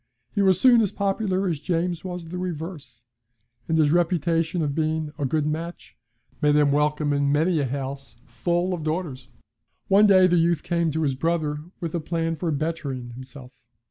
He 0.31 0.41
was 0.41 0.59
soon 0.59 0.81
as 0.81 0.91
popular 0.91 1.47
as 1.47 1.59
James 1.59 2.03
was 2.03 2.29
the 2.29 2.39
reverse, 2.39 3.03
and 3.67 3.77
his 3.77 3.91
reputation 3.91 4.63
of 4.63 4.73
being 4.73 5.11
'a 5.19 5.25
good 5.27 5.45
match' 5.45 5.95
made 6.41 6.55
him 6.55 6.71
welcome 6.71 7.13
in 7.13 7.31
many 7.31 7.59
a 7.59 7.67
house 7.67 8.17
full 8.25 8.73
of 8.73 8.83
daughters. 8.83 9.29
One 9.89 10.07
day 10.07 10.25
the 10.25 10.37
youth 10.39 10.63
came 10.63 10.89
to 10.89 11.03
his 11.03 11.13
brother 11.13 11.57
with 11.79 11.93
a 11.93 11.99
plan 11.99 12.35
for 12.35 12.49
bettering 12.51 13.11
himself. 13.11 13.51